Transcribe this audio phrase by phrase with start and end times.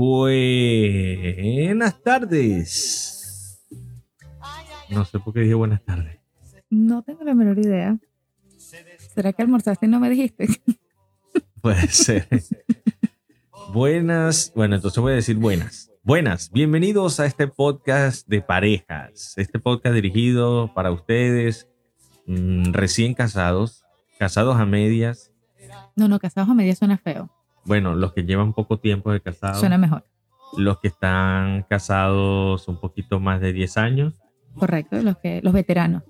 [0.00, 3.66] Buenas tardes.
[4.90, 6.20] No sé por qué dije buenas tardes.
[6.70, 7.98] No tengo la menor idea.
[9.12, 10.46] ¿Será que almorzaste y no me dijiste?
[11.60, 12.28] Puede ser.
[13.72, 14.52] buenas.
[14.54, 15.90] Bueno, entonces voy a decir buenas.
[16.04, 16.52] Buenas.
[16.52, 19.36] Bienvenidos a este podcast de parejas.
[19.36, 21.66] Este podcast dirigido para ustedes
[22.28, 23.82] mm, recién casados,
[24.16, 25.32] casados a medias.
[25.96, 27.32] No, no, casados a medias suena feo.
[27.68, 29.60] Bueno, los que llevan poco tiempo de casados.
[29.60, 30.02] Suena mejor.
[30.56, 34.14] Los que están casados un poquito más de 10 años.
[34.54, 36.02] Correcto, los que los veteranos.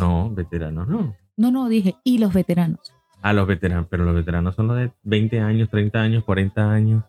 [0.00, 1.14] No, veteranos no.
[1.36, 2.94] No, no, dije, y los veteranos.
[3.20, 7.04] Ah, los veteranos, pero los veteranos son los de 20 años, 30 años, 40 años.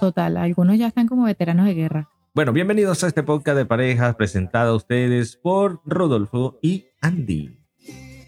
[0.00, 2.08] Total, algunos ya están como veteranos de guerra.
[2.34, 7.58] Bueno, bienvenidos a este podcast de parejas presentado a ustedes por Rodolfo y Andy.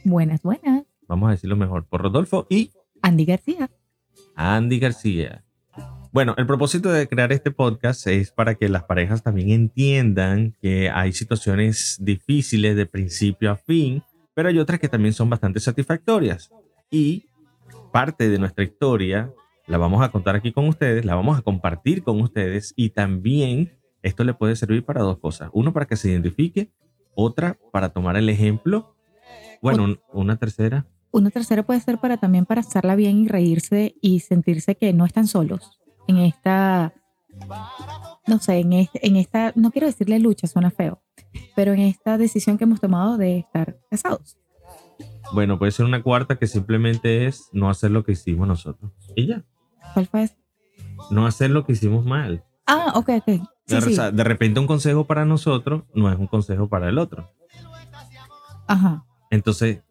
[0.05, 0.85] Buenas, buenas.
[1.09, 3.71] Vamos a decirlo mejor, por Rodolfo y Andy García.
[4.41, 5.43] Andy García.
[6.13, 10.89] Bueno, el propósito de crear este podcast es para que las parejas también entiendan que
[10.91, 14.03] hay situaciones difíciles de principio a fin,
[14.35, 16.51] pero hay otras que también son bastante satisfactorias.
[16.91, 17.27] Y
[17.93, 19.31] parte de nuestra historia
[19.67, 23.73] la vamos a contar aquí con ustedes, la vamos a compartir con ustedes y también
[24.03, 25.51] esto le puede servir para dos cosas.
[25.53, 26.71] Uno, para que se identifique,
[27.15, 28.95] otra, para tomar el ejemplo.
[29.61, 30.87] Bueno, un- una tercera.
[31.11, 35.05] Una tercera puede ser para también para hacerla bien y reírse y sentirse que no
[35.07, 36.93] están solos en esta,
[38.27, 41.03] no sé, en, este- en esta, no quiero decirle lucha, suena feo,
[41.57, 44.37] pero en esta decisión que hemos tomado de estar casados.
[45.33, 48.91] Bueno, puede ser una cuarta que simplemente es no hacer lo que hicimos nosotros.
[49.15, 49.45] Y ya,
[49.95, 50.37] ¿Cuál fue ese?
[51.11, 52.45] no hacer lo que hicimos mal.
[52.67, 53.27] Ah, ok, ok.
[53.67, 53.93] Sí, de, sí.
[53.93, 57.31] o sea, de repente un consejo para nosotros no es un consejo para el otro.
[58.67, 59.05] Ajá.
[59.31, 59.83] Entonces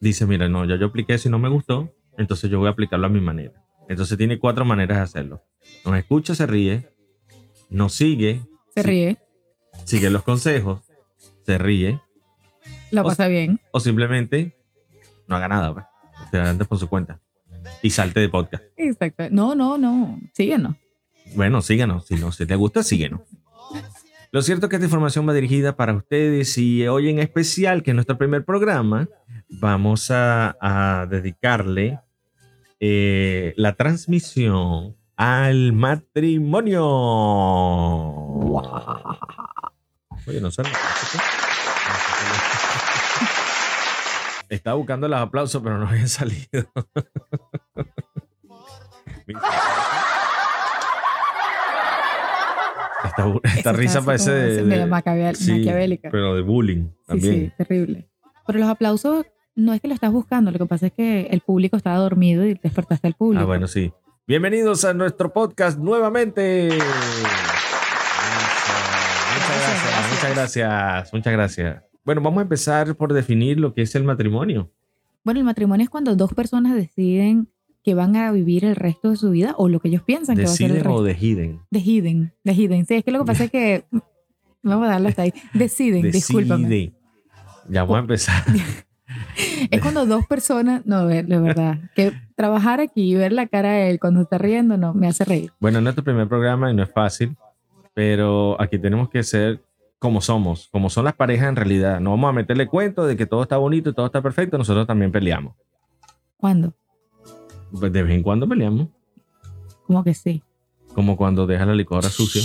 [0.00, 2.72] dice, mira, no, ya yo apliqué eso y no me gustó, entonces yo voy a
[2.72, 3.52] aplicarlo a mi manera.
[3.88, 5.42] Entonces tiene cuatro maneras de hacerlo.
[5.84, 6.88] Nos escucha, se ríe,
[7.68, 8.42] nos sigue,
[8.74, 9.18] Se ríe,
[9.84, 10.80] sigue los consejos,
[11.44, 12.00] se ríe,
[12.90, 13.60] la O pasa bien.
[13.72, 14.56] o simplemente
[15.26, 15.84] no haga nada, pues.
[16.30, 17.20] Sea, ande por su cuenta.
[17.82, 18.64] Y salte de podcast.
[18.76, 19.24] Exacto.
[19.30, 20.18] No, no, no.
[20.32, 20.76] Síguenos.
[21.34, 22.06] Bueno, síganos.
[22.06, 23.20] Si no si te gusta, síguenos.
[24.32, 27.90] Lo cierto es que esta información va dirigida para ustedes y hoy en especial, que
[27.90, 29.08] es nuestro primer programa,
[29.50, 32.00] vamos a, a dedicarle
[32.80, 36.84] eh, la transmisión al matrimonio.
[40.26, 40.62] Oye, no sé.
[44.48, 46.66] Estaba buscando los aplausos, pero no habían salido.
[53.44, 56.10] Esta, risa parece de, de- sí, maquiavélica.
[56.10, 57.34] pero de bullying Sí, también.
[57.34, 58.08] sí, terrible.
[58.46, 59.26] Pero los aplausos
[59.60, 62.46] no es que lo estás buscando, lo que pasa es que el público estaba dormido
[62.46, 63.42] y despertaste al público.
[63.42, 63.92] Ah, bueno, sí.
[64.26, 66.68] Bienvenidos a nuestro podcast nuevamente.
[66.68, 66.78] Eso.
[69.34, 71.82] Muchas Gracias, muchas gracias, muchas gracias.
[72.04, 74.70] Bueno, vamos a empezar por definir lo que es el matrimonio.
[75.24, 77.48] Bueno, el matrimonio es cuando dos personas deciden
[77.82, 80.44] que van a vivir el resto de su vida o lo que ellos piensan que
[80.44, 81.00] va a ser el ¿Deciden resto.
[81.00, 81.60] o deciden?
[81.70, 82.86] Deciden, deciden.
[82.86, 83.84] Sí, es que lo que pasa es que
[84.62, 85.34] vamos a darle hasta ahí.
[85.52, 86.66] Deciden, discúlpame.
[86.68, 86.94] Decide.
[87.68, 88.44] Ya vamos a empezar.
[89.70, 93.90] Es cuando dos personas, no, de verdad, que trabajar aquí y ver la cara de
[93.90, 95.52] él cuando está riendo, no, me hace reír.
[95.60, 97.36] Bueno, es nuestro primer programa y no es fácil,
[97.94, 99.62] pero aquí tenemos que ser
[99.98, 102.00] como somos, como son las parejas en realidad.
[102.00, 104.86] No vamos a meterle cuento de que todo está bonito y todo está perfecto, nosotros
[104.86, 105.54] también peleamos.
[106.38, 106.72] ¿Cuándo?
[107.78, 108.88] Pues de vez en cuando peleamos,
[109.86, 110.42] Como que sí.
[110.94, 112.42] como cuando deja la licuadora sucia.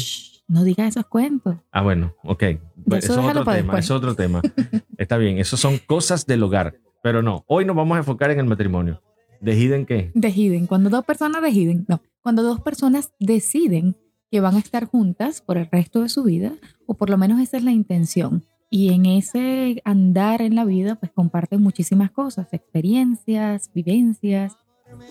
[0.48, 1.56] No digas esos cuentos.
[1.72, 2.44] Ah, bueno, ok.
[2.44, 2.60] Eso
[2.98, 4.42] eso es otro tema, eso es otro tema.
[4.98, 6.76] Está bien, eso son cosas del hogar,
[7.06, 9.00] pero no, hoy nos vamos a enfocar en el matrimonio.
[9.40, 10.10] ¿Deciden qué?
[10.16, 13.96] Deciden, cuando dos personas deciden, no, cuando dos personas deciden
[14.32, 16.54] que van a estar juntas por el resto de su vida,
[16.88, 18.44] o por lo menos esa es la intención.
[18.72, 24.58] Y en ese andar en la vida, pues comparten muchísimas cosas, experiencias, vivencias,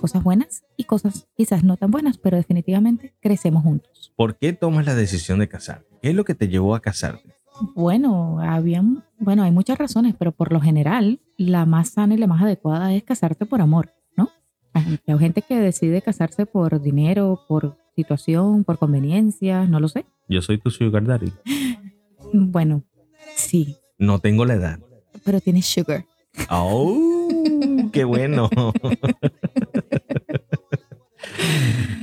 [0.00, 4.12] cosas buenas y cosas quizás no tan buenas, pero definitivamente crecemos juntos.
[4.16, 5.96] ¿Por qué tomas la decisión de casarte?
[6.02, 7.33] ¿Qué es lo que te llevó a casarte?
[7.74, 12.26] Bueno, habían, bueno, hay muchas razones, pero por lo general, la más sana y la
[12.26, 14.30] más adecuada es casarte por amor, ¿no?
[14.72, 20.04] Hay hay gente que decide casarse por dinero, por situación, por conveniencia, no lo sé.
[20.28, 21.32] Yo soy tu sugar daddy.
[22.32, 22.82] Bueno,
[23.36, 24.80] sí, No tengo la edad.
[25.24, 26.04] pero tienes sugar.
[26.50, 26.98] ¡Oh!
[27.92, 28.50] ¡Qué bueno!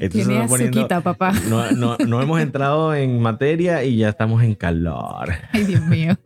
[0.01, 1.31] Esto se Tiene poniendo- papá.
[1.47, 5.29] no, no, no hemos entrado en materia y ya estamos en calor.
[5.53, 6.15] Ay, Dios mío.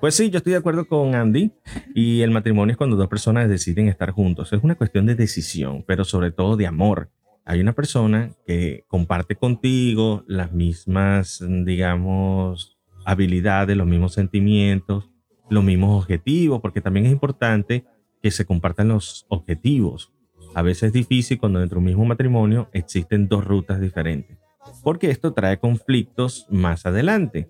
[0.00, 1.50] Pues sí, yo estoy de acuerdo con Andy.
[1.92, 4.52] Y el matrimonio es cuando dos personas deciden estar juntos.
[4.52, 7.10] Es una cuestión de decisión, pero sobre todo de amor.
[7.44, 15.10] hay una persona que comparte contigo las mismas, digamos, habilidades, los mismos sentimientos,
[15.50, 17.84] los mismos objetivos, porque también es importante
[18.22, 20.12] que se compartan los objetivos.
[20.54, 24.38] A veces es difícil cuando dentro de un mismo matrimonio existen dos rutas diferentes,
[24.82, 27.48] porque esto trae conflictos más adelante.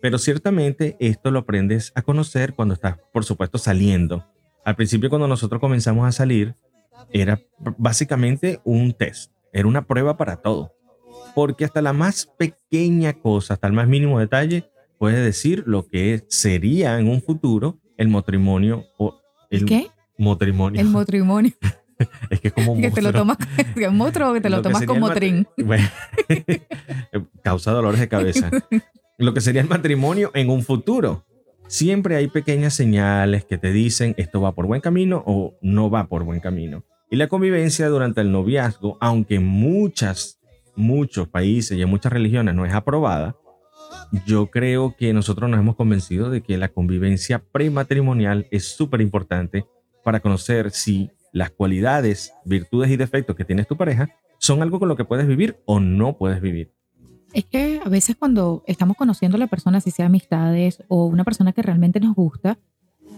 [0.00, 4.26] Pero ciertamente esto lo aprendes a conocer cuando estás, por supuesto, saliendo.
[4.64, 6.56] Al principio cuando nosotros comenzamos a salir,
[7.12, 7.40] era
[7.78, 10.72] básicamente un test, era una prueba para todo.
[11.34, 16.24] Porque hasta la más pequeña cosa, hasta el más mínimo detalle, puede decir lo que
[16.28, 19.20] sería en un futuro el matrimonio o
[19.50, 19.88] el ¿Qué?
[20.18, 20.80] matrimonio.
[20.80, 21.52] El matrimonio.
[22.30, 23.38] es que es como un que te lo tomas
[23.74, 25.46] con motro o que te lo, tomas con motrín.
[27.42, 28.50] causa dolores de cabeza.
[29.18, 31.24] lo que sería el matrimonio en un futuro.
[31.68, 36.06] Siempre hay pequeñas señales que te dicen esto va por buen camino o no va
[36.06, 36.84] por buen camino.
[37.10, 40.40] Y la convivencia durante el noviazgo, aunque en muchas,
[40.76, 43.36] muchos países y en muchas religiones no es aprobada,
[44.26, 49.66] yo creo que nosotros nos hemos convencido de que la convivencia prematrimonial es súper importante
[50.04, 54.88] para conocer si las cualidades, virtudes y defectos que tienes tu pareja son algo con
[54.88, 56.72] lo que puedes vivir o no puedes vivir.
[57.32, 61.24] Es que a veces cuando estamos conociendo a la persona, si sea amistades o una
[61.24, 62.58] persona que realmente nos gusta,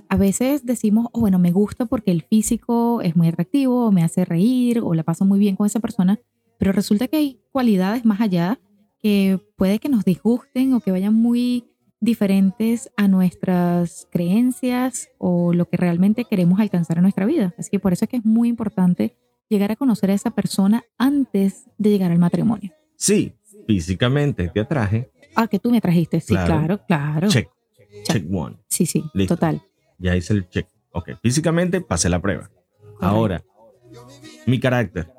[0.09, 4.25] a veces decimos, oh, bueno, me gusta porque el físico es muy atractivo, me hace
[4.25, 6.21] reír, o la paso muy bien con esa persona,
[6.59, 8.61] pero resulta que hay cualidades más allá
[9.01, 11.74] que puede que nos disgusten o que vayan muy
[12.05, 17.55] diferentes a nuestras creencias o lo que realmente queremos alcanzar en nuestra vida.
[17.59, 19.17] Así que por eso es que es muy importante
[19.49, 22.73] llegar a conocer a esa persona antes de llegar al matrimonio.
[22.97, 23.35] Sí,
[23.67, 25.11] físicamente te atraje.
[25.35, 26.21] Ah, que tú me trajiste.
[26.21, 27.29] Sí, claro, claro.
[27.29, 27.49] Check.
[28.05, 28.57] Check, one.
[28.69, 29.63] Sí, sí, total.
[29.99, 30.69] Ya hice el check.
[30.93, 32.51] Ok, físicamente pasé la prueba.
[33.01, 33.43] Ahora,
[34.47, 35.11] mi carácter.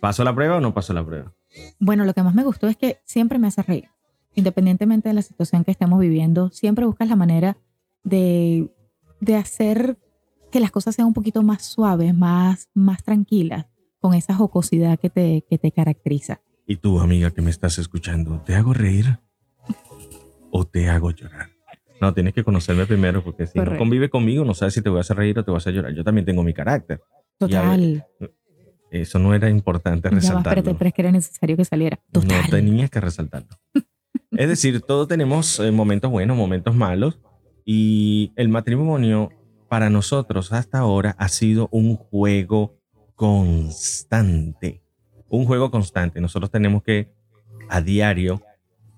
[0.00, 1.34] ¿Paso la prueba o no paso la prueba?
[1.78, 3.90] Bueno, lo que más me gustó es que siempre me hace reír.
[4.34, 7.56] Independientemente de la situación que estemos viviendo, siempre buscas la manera
[8.04, 8.70] de,
[9.20, 9.98] de hacer
[10.50, 13.66] que las cosas sean un poquito más suaves, más, más tranquilas,
[14.00, 16.40] con esa jocosidad que te, que te caracteriza.
[16.66, 19.18] ¿Y tú, amiga que me estás escuchando, te hago reír
[20.50, 21.50] o te hago llorar?
[22.00, 24.98] No, tienes que conocerme primero porque si no convive conmigo no sabes si te voy
[24.98, 25.92] a hacer reír o te voy a hacer llorar.
[25.92, 27.02] Yo también tengo mi carácter.
[27.36, 28.06] Total.
[28.90, 30.76] Eso no era importante resaltarlo.
[30.76, 32.00] pero es que era necesario que saliera.
[32.12, 33.48] No tenías que resaltarlo.
[34.32, 37.18] Es decir, todos tenemos eh, momentos buenos, momentos malos.
[37.64, 39.30] Y el matrimonio
[39.68, 42.78] para nosotros hasta ahora ha sido un juego
[43.14, 44.82] constante.
[45.28, 46.20] Un juego constante.
[46.20, 47.12] Nosotros tenemos que
[47.68, 48.42] a diario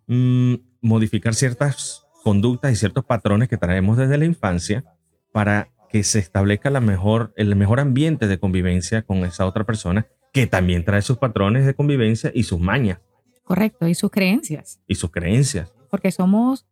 [0.06, 4.85] mm, modificar ciertas conductas y ciertos patrones que traemos desde la infancia
[5.32, 10.85] para que se establezca el mejor ambiente de convivencia con esa otra persona que también
[10.85, 13.00] trae sus patrones de convivencia y sus mañas.
[13.44, 14.81] Correcto, y sus creencias.
[14.87, 15.73] Y sus creencias.
[15.91, 16.67] Porque somos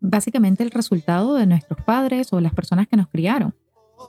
[0.00, 3.54] básicamente el resultado de nuestros padres o las personas que nos criaron.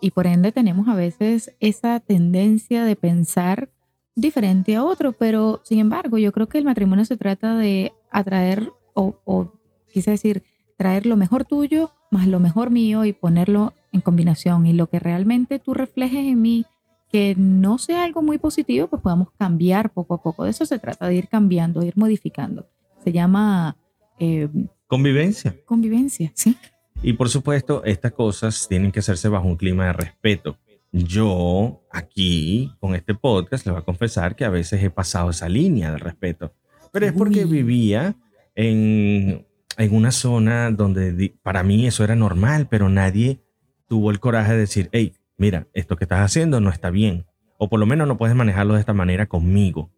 [0.01, 3.69] Y por ende tenemos a veces esa tendencia de pensar
[4.15, 8.71] diferente a otro, pero sin embargo yo creo que el matrimonio se trata de atraer
[8.93, 9.53] o, o
[9.91, 10.43] quise decir,
[10.77, 14.99] traer lo mejor tuyo más lo mejor mío y ponerlo en combinación y lo que
[14.99, 16.65] realmente tú reflejes en mí
[17.11, 20.45] que no sea algo muy positivo, pues podamos cambiar poco a poco.
[20.45, 22.67] De eso se trata, de ir cambiando, de ir modificando.
[23.03, 23.75] Se llama...
[24.19, 24.47] Eh,
[24.87, 25.55] convivencia.
[25.65, 26.55] Convivencia, sí.
[27.03, 30.57] Y por supuesto, estas cosas tienen que hacerse bajo un clima de respeto.
[30.91, 35.49] Yo aquí, con este podcast, les voy a confesar que a veces he pasado esa
[35.49, 36.53] línea de respeto.
[36.91, 38.15] Pero es porque vivía
[38.55, 39.45] en,
[39.77, 43.41] en una zona donde para mí eso era normal, pero nadie
[43.87, 47.25] tuvo el coraje de decir, hey, mira, esto que estás haciendo no está bien.
[47.57, 49.89] O por lo menos no puedes manejarlo de esta manera conmigo.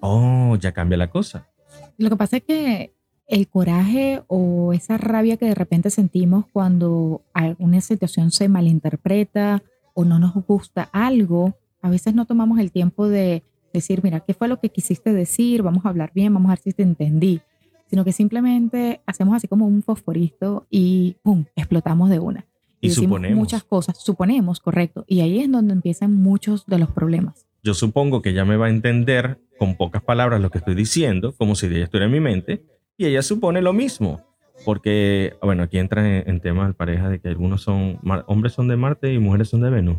[0.00, 1.48] Oh, ya cambia la cosa.
[1.96, 2.94] Lo que pasa es que
[3.26, 7.22] el coraje o esa rabia que de repente sentimos cuando
[7.58, 9.62] una situación se malinterpreta
[9.94, 14.34] o no nos gusta algo, a veces no tomamos el tiempo de decir, mira, ¿qué
[14.34, 15.62] fue lo que quisiste decir?
[15.62, 17.40] Vamos a hablar bien, vamos a ver si te entendí.
[17.86, 21.46] Sino que simplemente hacemos así como un fosforito y ¡pum!
[21.56, 22.49] explotamos de una.
[22.80, 23.38] Y, suponemos.
[23.38, 25.04] Muchas cosas, suponemos, correcto.
[25.06, 27.46] Y ahí es donde empiezan muchos de los problemas.
[27.62, 31.34] Yo supongo que ella me va a entender con pocas palabras lo que estoy diciendo,
[31.36, 32.64] como si ella estuviera en mi mente,
[32.96, 34.22] y ella supone lo mismo.
[34.64, 38.76] Porque, bueno, aquí entra en, tema de pareja de que algunos son, hombres son de
[38.76, 39.98] Marte y mujeres son de Venus.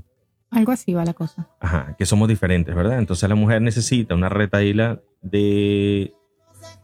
[0.51, 1.47] Algo así va la cosa.
[1.59, 2.99] Ajá, que somos diferentes, ¿verdad?
[2.99, 6.13] Entonces la mujer necesita una retaíla de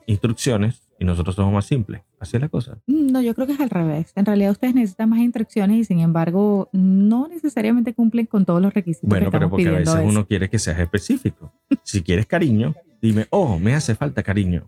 [0.06, 2.02] instrucciones y nosotros somos más simples.
[2.20, 2.78] Así es la cosa.
[2.88, 4.12] Mm, no, yo creo que es al revés.
[4.16, 8.74] En realidad ustedes necesitan más instrucciones y sin embargo no necesariamente cumplen con todos los
[8.74, 9.10] requisitos.
[9.10, 11.52] Bueno, pero porque a veces uno quiere que seas específico.
[11.84, 14.64] Si quieres cariño, dime, oh, me hace falta cariño.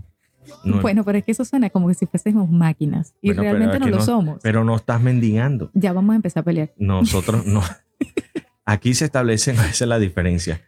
[0.63, 3.79] No- Bueno, pero es que eso suena como que si fuésemos máquinas y Bueno, realmente
[3.79, 4.39] no que lo no- somos.
[4.41, 5.69] pero no estás mendigando.
[5.73, 6.71] Ya vamos a empezar a pelear.
[6.77, 7.61] Nosotros no.
[8.65, 10.61] Aquí se establecen a veces la diferencia.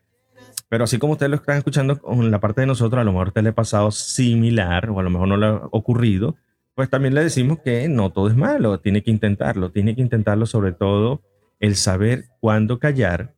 [0.71, 3.33] Pero así como ustedes lo están escuchando con la parte de nosotros, a lo mejor
[3.33, 6.37] te le ha pasado similar o a lo mejor no le ha ocurrido,
[6.75, 10.45] pues también le decimos que no todo es malo, tiene que intentarlo, tiene que intentarlo
[10.45, 11.23] sobre todo
[11.59, 13.33] el saber cuándo callar,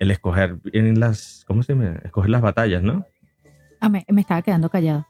[0.00, 1.98] el escoger en las, ¿cómo se llama?
[2.04, 3.06] Escoger las batallas, ¿no?
[3.80, 5.08] Ah, me, me estaba quedando callada.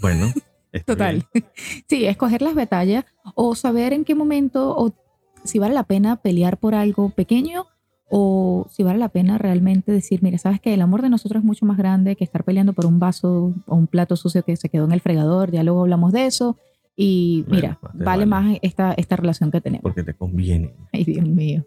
[0.00, 0.32] Bueno,
[0.86, 1.26] Total.
[1.34, 1.44] bien.
[1.88, 3.04] Sí, escoger las batallas
[3.34, 4.94] o saber en qué momento o
[5.42, 7.66] si vale la pena pelear por algo pequeño
[8.14, 11.46] o si vale la pena realmente decir, mira, sabes que el amor de nosotros es
[11.46, 14.68] mucho más grande que estar peleando por un vaso o un plato sucio que se
[14.68, 16.58] quedó en el fregador, ya luego hablamos de eso
[16.94, 18.26] y Bueno, mira, más te vale vale.
[18.26, 19.82] más esta, esta relación que tenemos.
[19.82, 20.74] Porque te conviene.
[20.92, 21.64] Ay, Dios mío.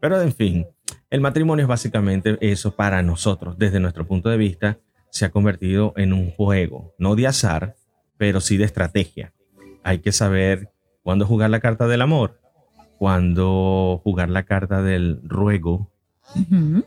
[0.00, 0.66] Pero en fin,
[1.10, 5.92] el matrimonio es básicamente eso para nosotros, desde nuestro punto de vista, se ha convertido
[5.96, 7.76] en un juego, no de azar,
[8.16, 9.32] pero sí de estrategia.
[9.84, 10.72] Hay que saber
[11.04, 12.40] cuándo jugar la carta del amor,
[13.04, 15.92] cuándo jugar la carta del ruego.
[16.34, 16.82] Ujú.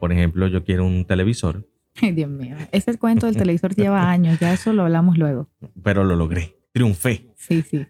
[0.00, 1.68] Por ejemplo, yo quiero un televisor,
[2.00, 2.56] Ay, Dios mío.
[2.72, 5.48] Ese cuento del televisor lleva años, ya eso lo hablamos luego.
[5.80, 7.28] pero lo logré, triunfé.
[7.36, 7.86] Sí, sí.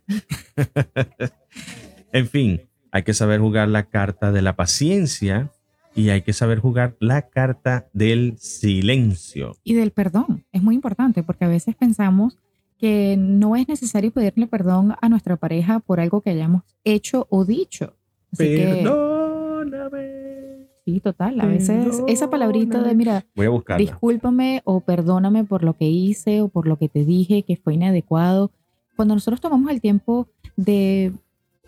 [2.13, 2.61] En fin,
[2.91, 5.51] hay que saber jugar la carta de la paciencia
[5.95, 9.57] y hay que saber jugar la carta del silencio.
[9.65, 10.45] Y del perdón.
[10.53, 12.37] Es muy importante porque a veces pensamos
[12.83, 17.45] que no es necesario pedirle perdón a nuestra pareja por algo que hayamos hecho o
[17.45, 17.95] dicho.
[18.33, 20.67] Así que, Perdóname.
[20.85, 21.41] sí, total.
[21.41, 23.79] A veces esa palabrita de, mira, Voy a buscarla.
[23.87, 27.75] discúlpame o perdóname por lo que hice o por lo que te dije que fue
[27.75, 28.51] inadecuado.
[28.97, 31.13] Cuando nosotros tomamos el tiempo de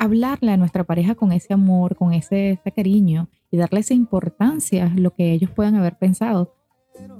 [0.00, 4.86] hablarle a nuestra pareja con ese amor, con ese, ese cariño y darle esa importancia
[4.86, 6.56] a lo que ellos puedan haber pensado,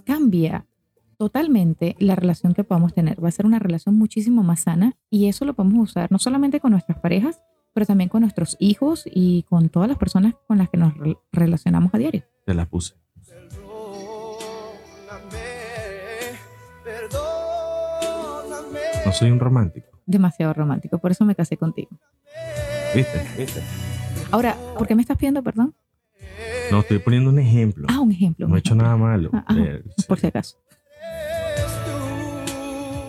[0.04, 0.66] cambia
[1.16, 3.22] totalmente la relación que podamos tener.
[3.22, 6.60] Va a ser una relación muchísimo más sana y eso lo podemos usar no solamente
[6.60, 7.40] con nuestras parejas,
[7.72, 11.16] pero también con nuestros hijos y con todas las personas con las que nos re-
[11.32, 12.24] relacionamos a diario.
[12.46, 12.94] Te la puse.
[19.06, 19.86] No soy un romántico.
[20.06, 21.90] Demasiado romántico, por eso me casé contigo.
[22.94, 23.22] ¿Viste?
[23.38, 23.62] ¿Viste?
[24.30, 25.74] Ahora, ¿por qué me estás pidiendo perdón?
[26.70, 27.86] No, estoy poniendo un ejemplo.
[27.90, 28.46] Ah, un ejemplo.
[28.46, 29.30] no un he hecho nada malo.
[29.32, 30.04] Ah, ajá, Eh, sí.
[30.08, 30.56] Por si acaso.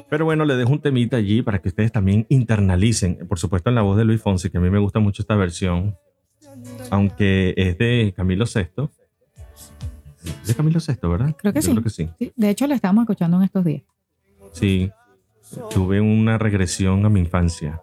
[0.09, 3.27] Pero bueno, le dejo un temita allí para que ustedes también internalicen.
[3.27, 5.35] Por supuesto, en la voz de Luis Fonsi, que a mí me gusta mucho esta
[5.35, 5.95] versión.
[6.91, 8.89] Aunque es de Camilo VI.
[10.41, 11.35] Es de Camilo VI, ¿verdad?
[11.37, 11.71] Creo que sí.
[11.71, 12.09] Creo que sí.
[12.19, 13.83] Sí, de hecho, la estábamos escuchando en estos días.
[14.53, 14.91] Sí.
[15.73, 17.81] Tuve una regresión a mi infancia.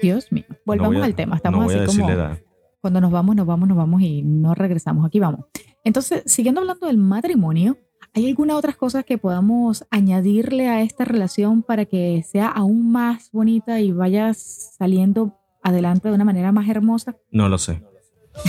[0.00, 0.44] Dios mío.
[0.64, 1.36] Volvamos No a- al tema.
[1.36, 2.38] Estamos no voy a así decir como la edad.
[2.80, 5.06] cuando nos vamos, nos vamos, nos vamos y no regresamos.
[5.06, 5.46] Aquí vamos.
[5.84, 7.78] Entonces, siguiendo hablando del matrimonio,
[8.14, 13.30] ¿hay alguna otras cosas que podamos añadirle a esta relación para que sea aún más
[13.32, 17.16] bonita y vaya saliendo adelante de una manera más hermosa?
[17.30, 17.82] No lo sé.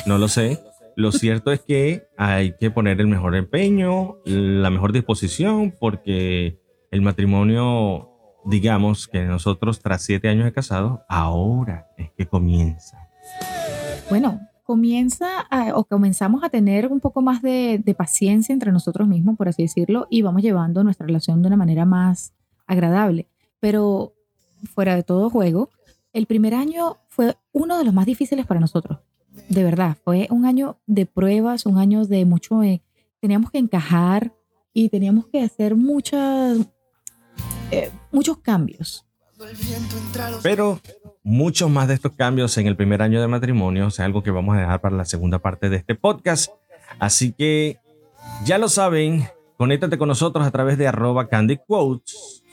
[0.05, 0.59] No lo sé.
[0.95, 6.59] Lo cierto es que hay que poner el mejor empeño, la mejor disposición, porque
[6.91, 8.11] el matrimonio,
[8.45, 12.97] digamos que nosotros tras siete años de casados, ahora es que comienza.
[14.09, 19.07] bueno, comienza a- o comenzamos a tener un poco más de, de paciencia entre nosotros
[19.07, 22.33] mismos, por así decirlo, y vamos llevando nuestra relación de una manera más
[22.67, 23.27] agradable.
[23.59, 24.13] Pero
[24.73, 25.69] fuera de todo juego,
[26.13, 28.99] el primer año fue uno de los más difíciles para nosotros.
[29.49, 32.63] De verdad, fue un año de pruebas, un año de mucho...
[32.63, 32.81] eh,
[33.21, 34.33] teníamos que encajar
[34.73, 36.57] y teníamos que hacer muchas,
[37.71, 39.05] eh, muchos cambios.
[40.43, 40.79] Pero
[41.25, 44.29] muchos más de estos cambios en el primer año de matrimonio, o sea, algo que
[44.29, 46.51] vamos a dejar para la segunda parte de este podcast.
[46.99, 47.79] Así que
[48.45, 49.25] ya lo saben,
[49.57, 52.43] conéctate con nosotros a través de arroba Candy Quotes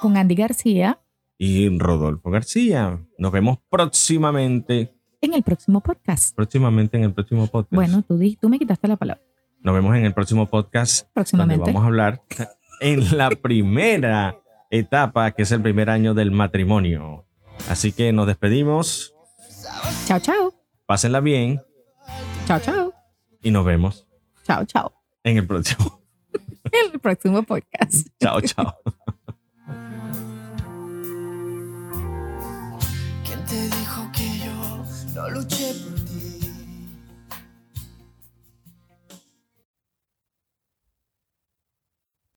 [0.00, 1.00] Con Andy García
[1.36, 3.00] y Rodolfo García.
[3.18, 6.34] Nos vemos próximamente, en el próximo podcast.
[6.36, 7.74] próximamente en el próximo podcast.
[7.74, 9.22] Bueno, tú, tú me quitaste la palabra.
[9.62, 11.64] Nos vemos en el próximo podcast donde Próximamente.
[11.66, 12.22] vamos a hablar
[12.80, 14.38] en la primera
[14.70, 17.26] etapa, que es el primer año del matrimonio.
[17.68, 19.14] Así que nos despedimos,
[20.06, 20.54] Chao, chao.
[20.86, 21.62] pásenla bien
[22.46, 22.92] Chao, chao.
[23.42, 24.06] y nos vemos
[24.44, 24.92] Chao, chao.
[25.24, 26.00] en el próximo.
[26.72, 28.06] En el próximo podcast.
[28.20, 28.76] chao, chao.